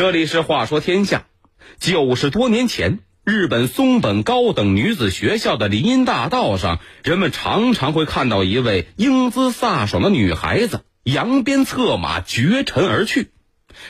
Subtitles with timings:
[0.00, 1.26] 这里是话说天下。
[1.78, 13.32] 九十多年前，日本松本高等女子学校的林荫大道上，人们常常会看到一位英姿飒爽的女孩子扬鞭策马，绝尘而去。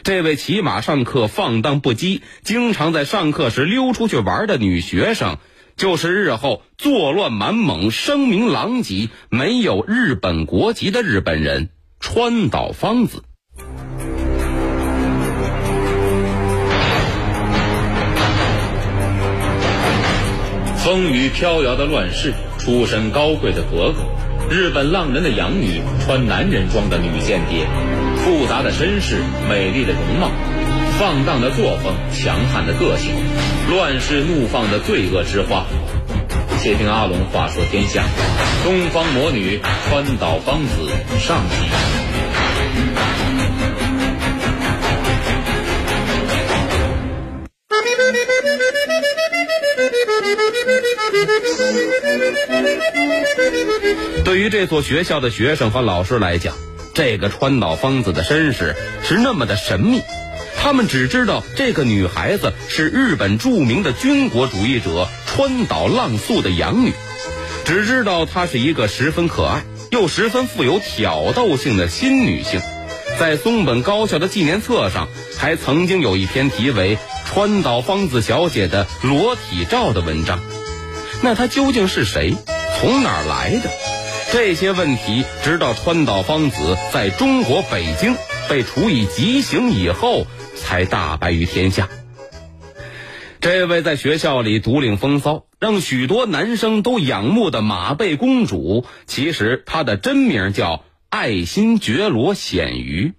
[0.02, 5.38] 这位骑马上课放荡不羁，经常在上课时溜出去玩的女学生，
[5.76, 11.68] 就是日后作乱满蒙、声名狼藉、没有日本国籍的日本人
[12.00, 13.22] 川岛芳子。
[20.82, 24.00] 风雨飘摇的乱世，出身高贵的格格，
[24.48, 27.66] 日本浪人的养女，穿男人装的女间谍，
[28.16, 29.16] 复杂的身世，
[29.46, 30.30] 美丽的容貌，
[30.98, 33.12] 放荡的作风，强悍的个性，
[33.68, 35.66] 乱世怒放的罪恶之花。
[36.60, 38.02] 且听阿龙话说天下，
[38.64, 39.60] 东方魔女
[39.90, 40.88] 川岛芳子
[41.18, 42.09] 上集。
[54.40, 56.54] 对于这所学校的学生和老师来讲，
[56.94, 60.00] 这个川岛芳子的身世是那么的神秘。
[60.56, 66.94] 他们只知道这个女孩子是日本著名的军国主义者川岛浪速的养女，
[67.66, 72.62] 只知道她是一个十分可爱又十分富有挑逗性的新女性。
[73.18, 80.40] 在松本高校的纪念册上，还曾经有一篇题为《川岛芳子小姐的裸体照》的文章。
[81.20, 82.34] 那她究竟是谁？
[82.80, 83.68] 从哪儿来的？
[84.32, 88.14] 这些问题，直到川岛芳子在中国北京
[88.48, 91.88] 被处以极刑以后，才大白于天下。
[93.40, 103.14] 这位在学校里独领风骚，让许多男生都仰慕的马背公主，其实她的真名叫爱新觉罗显瑜。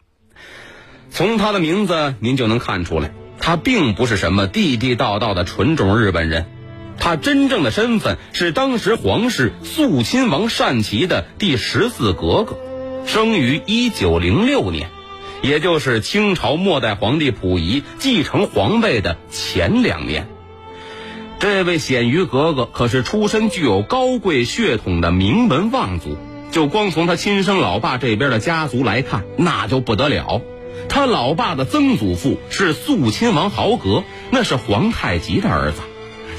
[1.10, 6.46] 从她的名字，您就能看出来，她并不是什么地地道道的纯种日本人。
[7.02, 12.56] 他真正的身份是当时皇室肃亲王善耆的第十四格格，
[13.08, 14.88] 生于一九零六年，
[15.42, 20.28] 也就是清朝末代皇帝溥仪继承皇位的前两年。
[21.40, 26.16] 这位显于格格可是出身具有高贵血统的名门望族，
[26.52, 30.40] 就光从他亲生老爸这边的家族来看，那就不得了。
[30.88, 35.82] 他老爸的曾祖父是肃亲王豪格，那是皇太极的儿子。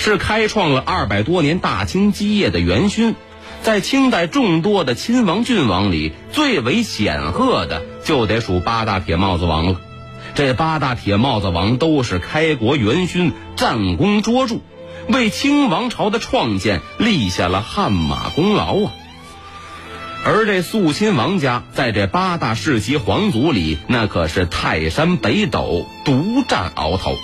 [0.04, 3.14] 是开创了二百多年大清基业的元勋，
[3.62, 9.80] 在清代众多的亲王郡王里，最为显赫的就得数八大铁帽子王了。
[10.34, 14.56] 这八大铁帽子王都是开国元勋，战功卓著，
[15.06, 18.92] 为清王朝的创建立下了汗马功劳啊。
[20.24, 27.14] 而这肃亲王家在这八大世袭皇族里，那可是泰山北斗，独占鳌头。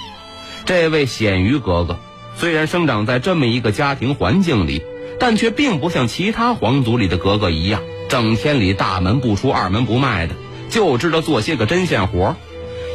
[0.64, 1.98] 这位显瑜格格。
[2.38, 4.82] 虽然生长在这么一个家庭环境里，
[5.18, 10.36] 但却并不像其他皇族里的格格一样，整天里大门不出二门不迈的，
[10.70, 12.36] 就知道做些个针线活。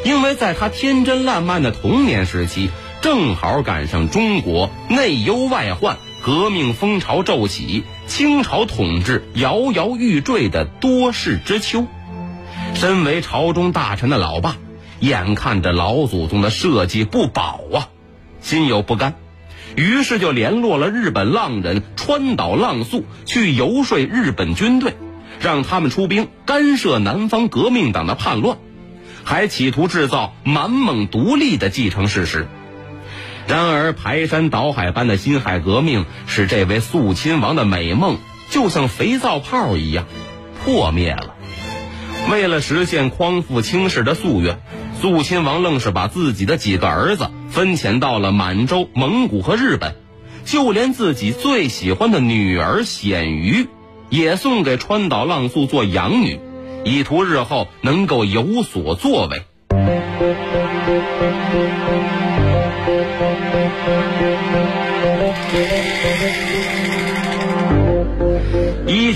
[0.06, 2.70] 因为在他天真烂漫的童年时期，
[3.02, 11.86] 正好赶上中国内忧外患、革命风潮骤起、清朝统治摇摇欲坠的多事之秋。
[12.76, 14.56] 身为朝中大臣的老爸，
[15.02, 17.90] 眼看着老祖宗的社稷不保啊，
[18.42, 19.16] 心有不甘。
[19.76, 24.96] 于是就联络了日本浪人川岛浪速去游说日本军队，
[25.40, 28.58] 让他们出兵干涉南方革命党的叛乱，
[29.24, 32.48] 还企图制造满蒙独立的继承事实。
[33.48, 38.20] 然而排山倒海般的辛亥革命使这位肃亲王的美梦
[38.50, 40.06] 就像肥皂泡一样
[40.64, 41.36] 破灭了。
[42.32, 44.60] 为了实现匡复清室的夙愿。
[45.02, 49.94] 肃亲王愣是把自己的几个儿子分遣到了满洲、蒙古和日本，
[50.44, 53.68] 就连自己最喜欢的女儿显瑜，
[54.10, 56.40] 也送给川岛浪速做养女，
[56.84, 59.44] 以图日后能够有所作为。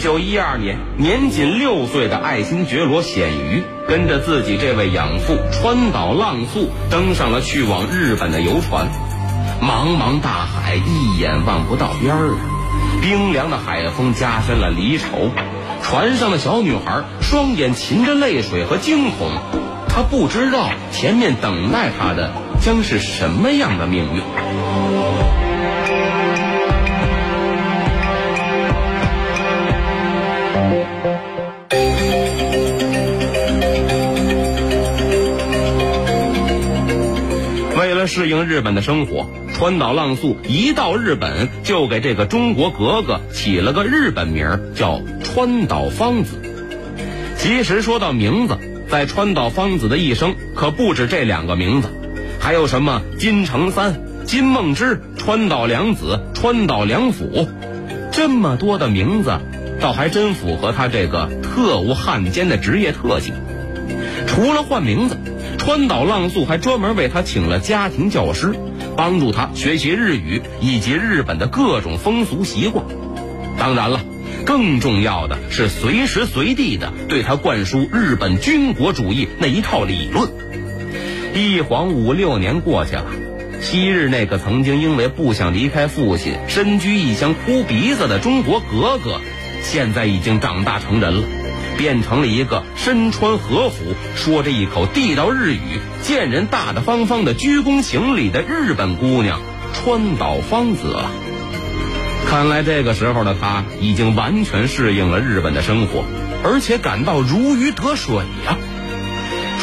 [0.07, 8.87] 九一二年，年仅六岁的爱新觉罗显瑜，跟着自己这位养父川岛浪速登上了去往日本的游船。
[9.61, 12.39] 茫茫大海，一眼望不到边儿啊！
[13.01, 15.29] 冰凉的海风加深了离愁。
[15.83, 19.29] 船上的小女孩双眼噙着泪水和惊恐，
[19.89, 22.31] 她不知道前面等待她的
[22.61, 24.21] 将是什么样的命运。
[38.07, 46.41] 适应日本的生活，川岛浪速一到日本就给这个中国格格起了个日本名叫川岛芳子。
[47.37, 48.57] 其实说到名字，
[48.89, 51.89] 在川岛芳子的一生可不止这两个名字，
[52.39, 57.47] 还有什么金城三、金梦之、川岛良子、川岛良辅，
[58.11, 59.39] 这么多的名字，
[59.79, 63.35] 倒还真符合他这个特务汉奸的职业特性。
[64.25, 65.17] 除了换名字。
[65.67, 68.53] 川岛浪速还专门为他请了家庭教师，
[68.95, 72.85] 帮助他学习日语以及日本的各种风俗习惯。
[73.59, 73.99] 当然了，
[74.45, 80.29] 更重要的是随时随地的对他灌输日本军国主义那一套理论。
[81.35, 83.07] 一晃五六年过去了，
[83.59, 89.19] 昔日那个曾经因为不想离开父亲身居异乡哭鼻子的中国格格，
[89.63, 91.27] 现在已经长大成人了。
[91.77, 99.39] 变成了一个身穿和服、说着一口地道日语、见人大大方方的鞠躬行礼的日本姑娘
[99.73, 100.97] 川岛芳子。
[102.25, 106.03] 看来这个时候的她已经完全适应了日本的生活，
[106.43, 108.15] 而且感到如鱼得水
[108.45, 108.57] 呀。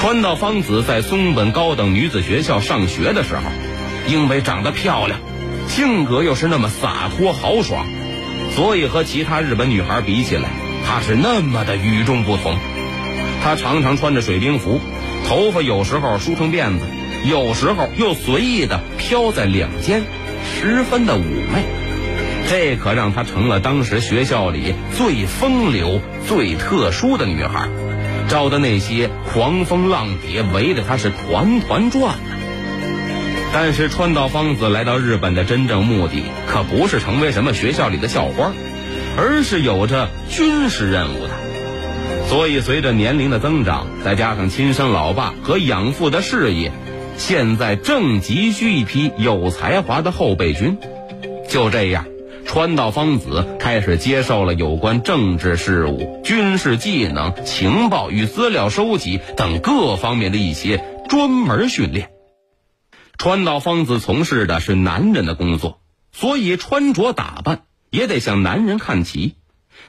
[0.00, 3.42] 川岛芳子在松本高等女子学校上学的时候，
[4.06, 5.20] 因为长得漂亮，
[5.68, 7.86] 性格又是那么洒脱豪爽，
[8.54, 10.63] 所以和其他日本女孩比起来。
[10.86, 12.56] 她是那么的与众不同，
[13.42, 14.80] 她常常穿着水兵服，
[15.26, 16.86] 头发有时候梳成辫子，
[17.24, 20.02] 有时候又随意的飘在两肩，
[20.44, 21.22] 十分的妩
[21.52, 21.64] 媚。
[22.48, 27.68] 这可让她成了当时学校里最风流、最特殊的女孩，
[28.28, 32.16] 招的那些狂风浪蝶围着她是团团转。
[33.52, 38.52] 但是川岛芳子来到日本的真正目的，可不是成为什么学校里的校花。
[39.16, 46.72] 而是有着军事任务的，所以随着年龄的增长，再加上亲生老爸和养父的事业，
[47.16, 50.78] 现在正急需一批有才华的后备军。
[51.48, 52.06] 就这样，
[52.44, 62.10] 川岛芳子开始接受了有关政治事务、军事技能、情报与资料收集等各方面的一些专门训练。
[63.16, 65.80] 川岛芳子从事的是男人的工作，
[66.10, 67.62] 所以穿着打扮。
[67.94, 69.36] 也得向男人看齐，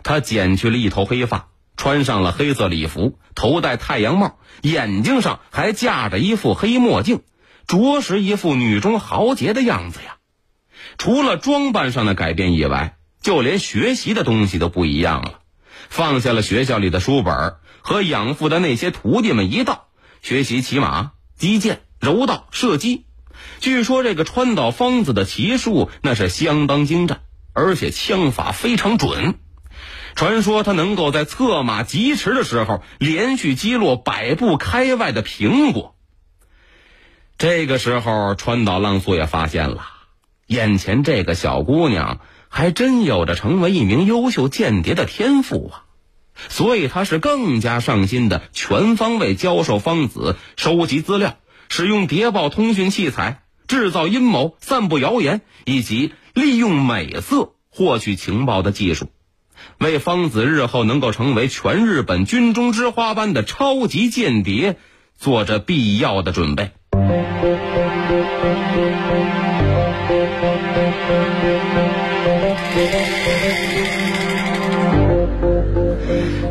[0.04, 7.24] 他剪去了一头黑发，穿上了黑色礼服，头戴太阳帽，眼睛上还架着一副黑墨镜，
[7.66, 10.18] 着实一副女中豪杰的样子呀。
[11.00, 15.40] 除了装扮上的改变以外，就连学习的东西都不一样了，
[15.90, 19.88] 放下了学校里的书本，和养父的那些徒弟们一道
[20.22, 23.08] 学习骑马、击剑、柔道、射击。
[23.60, 27.22] 据说这个川岛芳子的骑术那是相当精湛。
[27.56, 29.36] 而且枪法非常准，
[30.14, 35.96] 传说他能够在策马疾驰的时候连续击落百步开外的苹果。
[37.38, 39.88] 这个时候，川岛浪速也发现了，
[40.48, 42.20] 眼前这个小姑娘
[42.50, 45.84] 还真有着成为一名优秀间谍的天赋啊！
[46.50, 51.38] 所以他是更加上心的全方位教授方子收集资料、
[51.70, 56.14] 使用谍报通讯器材、制造阴谋、散布谣言以及。
[56.36, 59.08] 利用美色获取情报的技术，
[59.78, 64.76] 为方子日后能够成为全日本军中之花般的超级间谍
[65.18, 66.72] 做着必要的准备。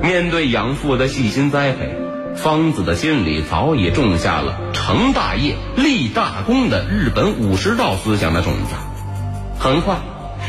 [0.03, 1.95] 面对养父的细心栽培，
[2.37, 8.75] 方子的心里早已种下了成大业、立大功的日本武士道思想的种子。
[9.59, 9.97] 很快，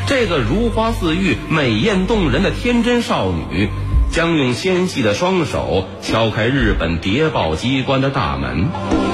[0.07, 3.69] 这个如花似玉、美艳动人的天真少女，
[4.11, 9.04] 将用纤细的双手敲开日本谍报机关的大门。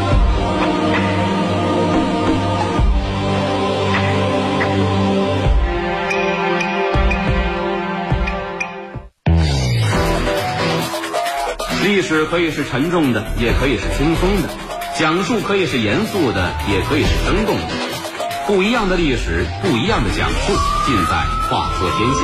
[11.91, 14.47] 历史可以是沉重的，也可以是轻松的；
[14.97, 17.63] 讲述可以是严肃的，也可以是生动的。
[18.47, 20.53] 不一样的历史，不一样的讲述，
[20.85, 21.17] 尽在
[21.49, 22.21] 话说天下。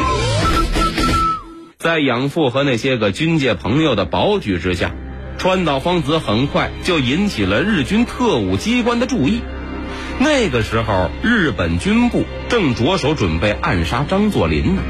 [1.77, 4.91] 在养父和那些个军界朋友的保举之下，
[5.37, 9.41] 川岛芳子很快就引起了日军特务机关的注意。
[10.17, 14.81] 那个时候，日本军部正着手准备暗杀张作霖呢。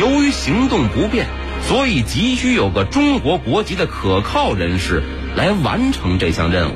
[0.00, 1.26] 由于行动不便，
[1.62, 5.02] 所以急需有个中国国籍的可靠人士
[5.36, 6.74] 来完成这项任务。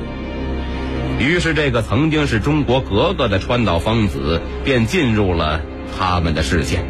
[1.19, 5.61] 于是，这个曾经是中国格格的川岛芳子便进入了
[5.97, 6.85] 他们的视线。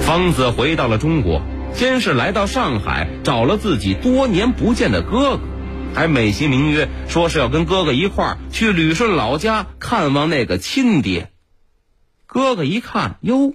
[0.00, 5.40] 芳子回到了中国，先是来到上海找了自己多年不见的哥哥，
[5.94, 11.30] 还美其名曰说是要跟哥哥一块儿去旅顺老家看望那个亲爹。
[12.26, 13.54] 哥哥一看，哟，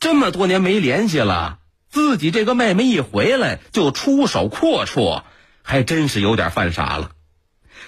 [0.00, 1.58] 这么多年没联系了，
[1.92, 5.24] 自己这个妹妹一回来就出手阔绰，
[5.62, 7.10] 还真是有点犯傻了。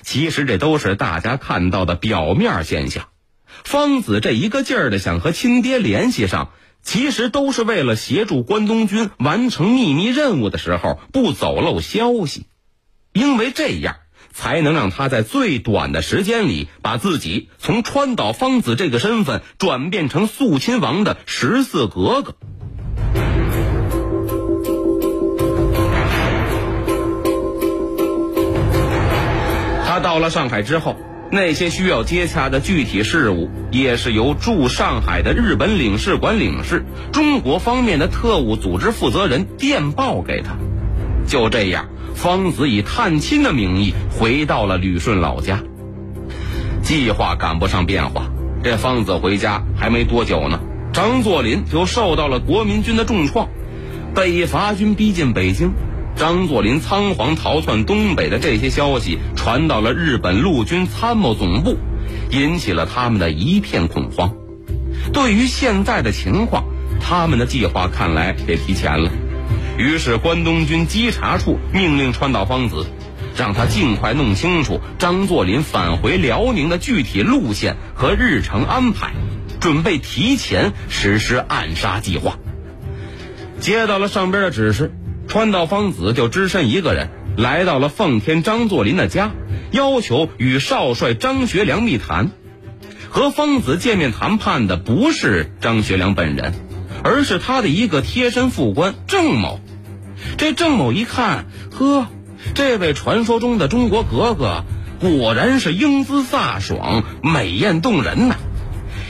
[0.02, 3.08] 其实这都是大家看到的表面现象。
[3.64, 6.50] 方子这一个劲儿的想和亲爹联系上，
[6.82, 12.44] 其实都是为了协助关东军完成秘密任务的时候不走漏消息，
[13.14, 13.96] 因为这样
[14.34, 22.36] 才能让他在最短的时间里把自己从川岛芳子这个身份转变成肃亲王的十四格格。
[29.94, 30.96] 他到了上海之后。
[31.30, 40.56] 那些需要接洽的具体事务，也是由驻上海的日本领事馆领事、中国方面的特务组织负责人电报给他。
[41.26, 45.60] 就这样，方子以探亲的名义回到了旅顺老家。
[46.82, 48.26] 计划赶不上变化，
[48.62, 50.60] 这方子回家还没多久呢，
[50.92, 53.48] 张作霖就受到了国民军的重创，
[54.14, 55.72] 北伐军逼近北京。
[56.16, 61.76] 张作霖仓皇逃窜东北的这些消息传到了日本陆军参谋总部，
[62.30, 64.32] 引起了他们的一片恐慌。
[65.12, 66.64] 对于现在的情况，
[67.00, 69.10] 他们的计划看来也提前了。
[69.76, 72.86] 于是关东军稽查处命令川岛芳子，
[73.36, 79.12] 让他尽快弄清楚张作霖返回辽宁的具体路线和日程安排，
[79.60, 82.38] 准备提前实施暗杀计划。
[83.58, 84.92] 接到了上边的指示。
[85.34, 89.32] 川岛芳子就只身一个人来到了奉天张作霖的家，
[89.72, 92.30] 要求与少帅张学良密谈。
[93.10, 96.54] 和芳子见面谈判的不是张学良本人，
[97.02, 99.58] 而是他的一个贴身副官郑某。
[100.38, 102.06] 这郑某一看，呵，
[102.54, 104.62] 这位传说中的中国格格，
[105.00, 108.36] 果然是英姿飒爽、美艳动人呐！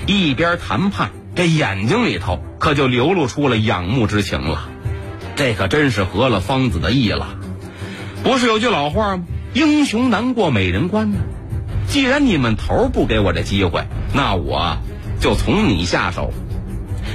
[0.06, 4.70] 一边谈判，这眼睛里头可就流露出了仰慕之情了。
[5.36, 7.36] 这可真是合了方子的意了，
[8.22, 9.24] 不是有句老话吗？
[9.52, 11.18] 英雄难过美人关呢。
[11.86, 14.78] 既然你们头不给我这机会，那我
[15.20, 16.32] 就从你下手。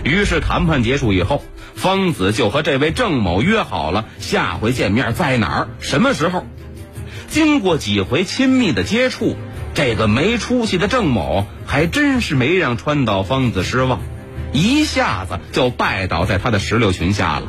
[0.04, 1.44] 于是谈判结束以后，
[1.76, 6.46] 方子就和这位郑某约好了下回见面在哪儿、什么时候。
[7.30, 9.36] 经过几回亲密的接触，
[9.74, 14.02] 这个没出息的郑某还真是没让川岛芳子失望，
[14.52, 17.48] 一下子就拜倒在他的石榴裙下了。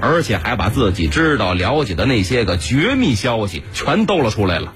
[0.00, 4.74] 而且还把自己知道了解的那些个绝密消息全兜了出来了。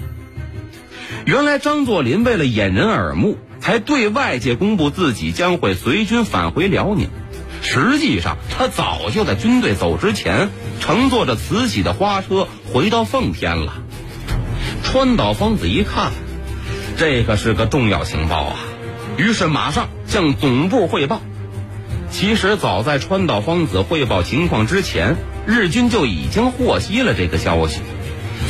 [1.26, 7.08] 原来张作霖为了掩人耳目，才对外界公布自己将会随军返回辽宁。
[7.62, 10.48] 实际上，他早就在军队走之前，
[10.80, 13.82] 乘坐着慈禧的花车回到奉天了。
[14.82, 16.10] 川岛芳子一看，
[16.96, 18.56] 这可是个重要情报啊，
[19.18, 21.20] 于是马上向总部汇报。
[22.10, 27.80] 其实早在川岛芳子汇报情况之前，日军就已经获悉了这个消息。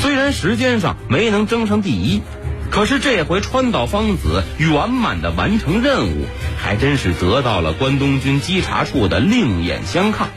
[0.01, 2.23] 虽然时间上没能争上第一，
[2.71, 6.25] 可是这回川岛芳子圆满的完成任务，
[6.59, 10.31] 还真是得到了关东军稽查处的另眼相看。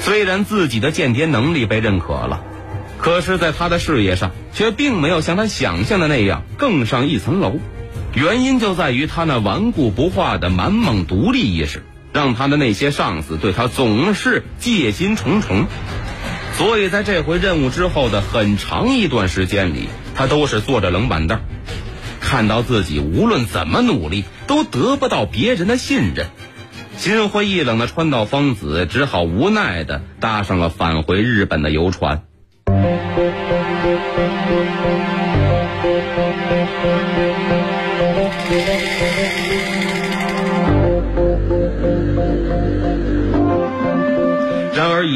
[0.00, 2.42] 虽然自己的间谍能力被认可了，
[2.98, 7.58] 可是在他的事业上却并没有像他想象的那样更上一层楼。
[8.14, 11.82] 原因就在于他那顽固不化的满蒙独立意识。
[12.12, 15.66] 让他的那些上司对他总是戒心重重，
[16.54, 21.40] 所以在这回任务之后的很长一段时间里，他都是坐着冷板凳。
[22.20, 26.26] 看到自己无论怎么努力都得不到别人的信任，
[26.96, 32.24] 心灰意冷的川岛芳子只好无奈的搭上了返回日本的游船。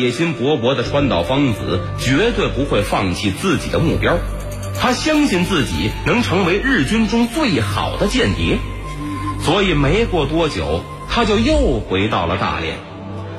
[0.07, 4.19] 野心勃勃的川岛芳子绝对不会放弃自己的目标，
[4.81, 8.59] 他相信自己能成为日军中最好的间谍，
[9.41, 12.77] 所以没过多久，他就又回到了大连，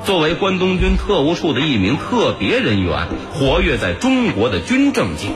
[0.03, 5.29] 作为关东军特务处的一名特别人员，活跃在中国的军政界。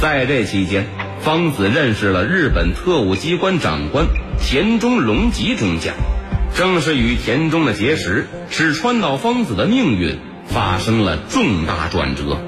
[0.00, 0.86] 在这期间，
[1.18, 4.06] 芳子认识了日本特务机关长官
[4.40, 5.96] 田中隆吉中将。
[6.54, 12.38] 正是与田中的结识，使川岛芳子的命运发生了重大转折。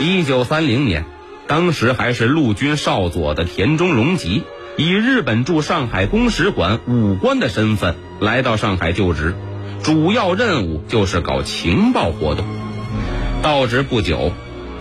[0.00, 1.04] 一九三零年，
[1.46, 4.44] 当时还是陆军少佐的田中隆吉，
[4.76, 9.34] 以日本驻上海公使馆武官的身份来到上海就职，
[9.82, 12.44] 主要任务就是搞情报活动。
[13.42, 14.32] 到职不久，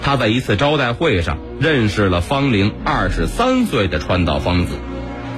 [0.02, 4.74] 他在一次招待会上认识了芳龄二十三岁的川岛芳子，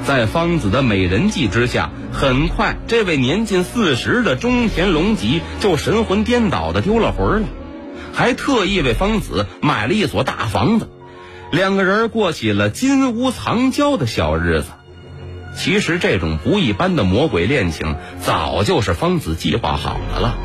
[0.06, 7.48] 在芳子的美人计之下，很快这位年近四十的中田隆吉就神魂颠倒的丢了魂了，
[8.14, 10.90] 还特意为芳子买了一所大房子。
[11.52, 14.68] 两个人过起了金屋藏娇的小日子。
[15.56, 20.38] 其实这种不一般的魔鬼恋情，早就是方子计划好的了。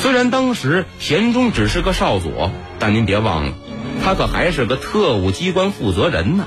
[0.00, 3.52] 虽然当时田中只是个少佐，但您别忘了，
[4.04, 6.46] 他可还是个特务机关负责人呢。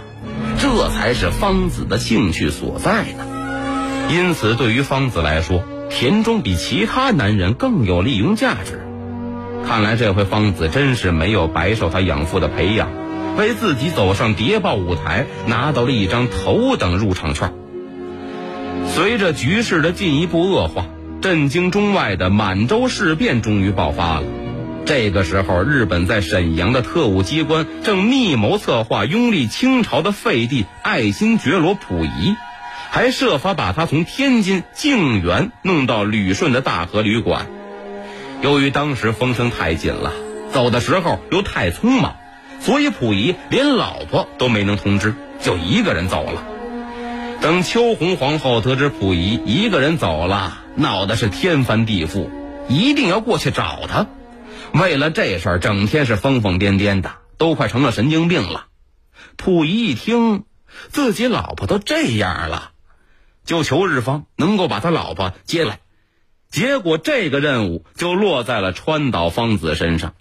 [0.58, 3.26] 这才是方子的兴趣所在呢。
[4.10, 8.86] 因此，对于方子来说，田中比其他男人更有利用价值。
[9.68, 12.90] 看来这回方子真是没有白受他养父的培养。
[13.38, 17.54] 为自己走上谍报舞台拿到了一张头等入场券。
[18.88, 20.86] 随着局势的进一步恶化，
[21.22, 24.24] 震惊中外的满洲事变终于爆发了。
[24.86, 32.36] 这个时候，日本在沈阳的特务机关正密谋策划拥立清朝的废帝爱新觉罗溥仪，
[32.90, 37.46] 还设法把他从天津静园弄到旅顺的大和旅馆。
[38.42, 40.12] 由于当时风声太紧了，
[40.52, 42.16] 走的时候又太匆忙。
[42.62, 46.48] 所以溥仪连老婆都没能通知，就一个人走了。
[47.42, 52.30] 等秋红皇后得知溥仪一个人走了，闹的是天翻地覆，
[52.70, 54.06] 一定要过去找他。
[54.74, 58.68] 为了这事儿，整天是疯疯癫癫的，都快成了神经病了。
[59.38, 60.44] 溥仪一听
[60.90, 62.74] 自己老婆都这样了，
[63.44, 65.80] 就求日方能够把他老婆接来。
[66.52, 70.14] 结果这个任务就落在了川岛芳子身上。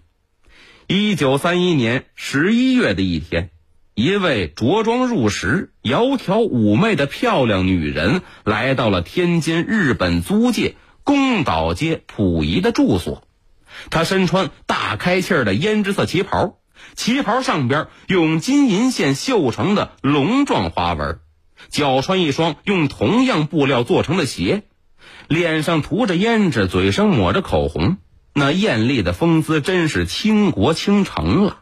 [0.93, 3.51] 一九三一年十一月的一天，
[3.95, 10.75] 一位着装入时、窈窕妩媚的漂亮女人来到了天津日本租界
[11.05, 13.23] 宫岛街溥仪的住所。
[13.91, 16.59] 她身穿大开气儿的胭脂色旗袍，
[16.97, 21.21] 旗袍上边用金银线绣成的龙状花纹，
[21.69, 24.65] 脚穿一双用同样布料做成的鞋，
[25.29, 27.99] 脸上涂着胭脂，嘴上抹着口红。
[28.33, 31.59] 那艳丽的风姿真是倾国倾城了。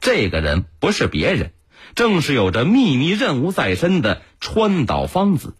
[0.00, 1.52] 这个人不是别人，
[1.94, 5.54] 正是有着秘密任务在身的川岛芳子。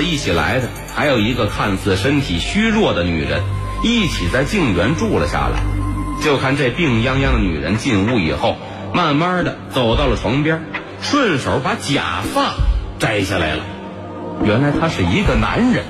[0.00, 0.68] 一起来的。
[0.94, 3.42] 还有一个看似身体虚弱的女人，
[3.82, 5.60] 一起在静园住了下来。
[6.22, 8.56] 就看这病殃殃的女人进屋以后，
[8.94, 10.62] 慢慢的走到了床边，
[11.02, 12.54] 顺手把假发
[12.98, 13.64] 摘下来了。
[14.44, 15.84] 原来他是一个男人。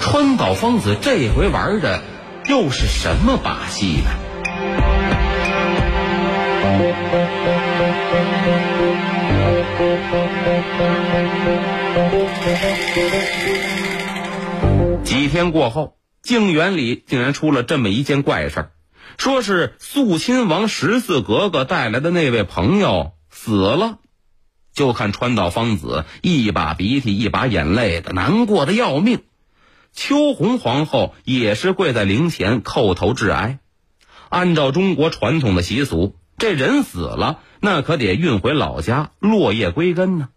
[0.00, 2.02] 川岛芳子这回玩的
[2.46, 4.10] 又是什么把戏呢？
[15.04, 18.70] 几天过后，静园里竟然出了这么一件怪事儿，
[19.16, 23.98] 说是肃亲王十四格格带来的那位朋友死了。
[24.74, 29.20] 就看川岛芳子一把鼻涕一把眼泪的，难过的要命。
[29.92, 33.58] 秋红皇后也是跪在灵前叩头致哀。
[34.28, 40.28] 按照中国传统的习俗，这人死了，那可得运回老家落叶归根呢。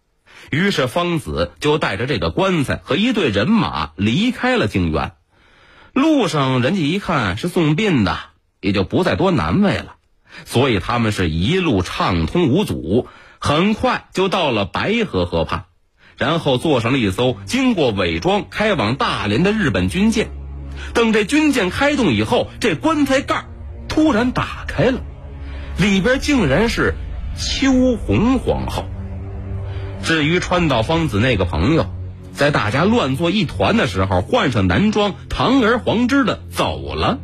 [0.50, 5.12] 于是，方子就带着这个棺材和一队人马离开了静园。
[5.92, 8.18] 路上，人家一看是送殡的，
[8.60, 9.96] 也就不再多难为了。
[10.44, 15.64] 所以，他们是一路畅通无阻，很快就到了白河河畔，
[16.18, 20.28] 然后坐上了一艘经过伪装开往大连的日本军舰。
[20.92, 23.46] 等这军舰开动以后，这棺材盖
[23.88, 25.00] 突然打开了，
[25.78, 26.94] 里边竟然是
[27.38, 28.84] 秋红皇后。
[30.02, 31.86] 至于川岛芳子那个朋友，
[32.32, 37.18] 在大家乱作一团的时候，换上男装，堂而皇之的走了。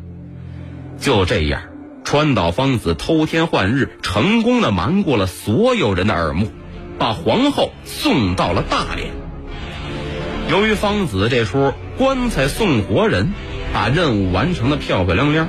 [0.98, 1.62] 就这样，
[2.04, 6.50] 川岛芳子偷天换日，成功的瞒过了所有人的耳目，
[6.98, 9.10] 把皇后送到了大连。
[10.50, 13.32] 由于芳子这出棺材送活人，
[13.72, 15.48] 把任务完成的漂漂亮亮，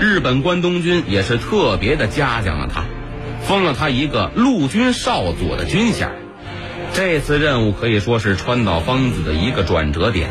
[0.00, 2.84] 日本关东军也是特别的嘉奖了他，
[3.42, 6.10] 封了他一个陆军少佐的军衔。
[6.98, 10.30] 这次任务可以说是川岛芳子的一个转折点，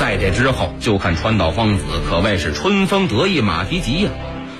[0.00, 4.10] 在这之后，就看川岛芳子可谓是春风得意马蹄疾呀。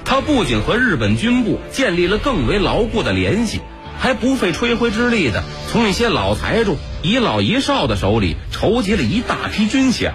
[0.04, 3.60] 他不仅和日本军部建立了更为牢固的联系，
[3.98, 10.12] 还不费吹灰之力的从一些老财主、一老一少的手里筹集了一大批军饷。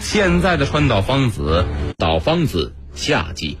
[0.00, 1.64] 现在的川岛芳子，
[1.96, 3.56] 岛芳子下集。